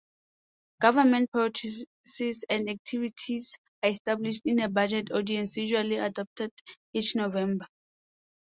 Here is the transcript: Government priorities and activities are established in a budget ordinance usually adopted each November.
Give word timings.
Government 0.81 1.29
priorities 1.31 1.85
and 2.49 2.67
activities 2.71 3.55
are 3.83 3.91
established 3.91 4.41
in 4.45 4.59
a 4.61 4.67
budget 4.67 5.11
ordinance 5.13 5.55
usually 5.57 5.97
adopted 5.97 6.51
each 6.91 7.15
November. 7.15 7.67